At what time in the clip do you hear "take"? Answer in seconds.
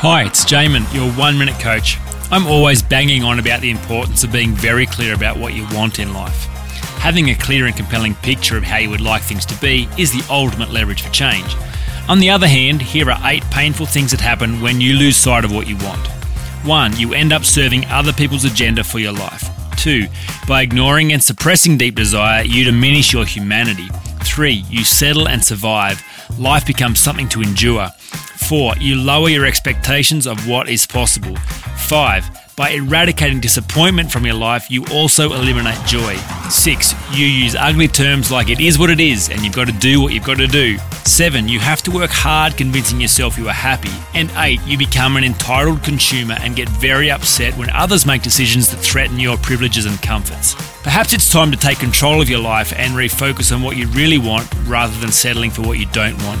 51.56-51.80